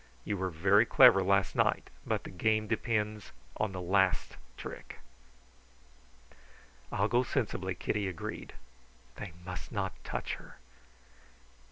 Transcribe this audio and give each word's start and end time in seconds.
You 0.25 0.35
were 0.35 0.49
very 0.49 0.83
clever 0.87 1.21
last 1.21 1.55
night; 1.55 1.91
but 2.07 2.23
the 2.23 2.31
game 2.31 2.65
depends 2.65 3.31
upon 3.55 3.71
the 3.71 3.79
last 3.79 4.35
trick." 4.57 4.97
"I'll 6.91 7.07
go 7.07 7.21
sensibly," 7.21 7.75
Kitty 7.75 8.07
agreed. 8.07 8.53
They 9.17 9.33
must 9.45 9.71
not 9.71 9.93
touch 10.03 10.33
her! 10.37 10.55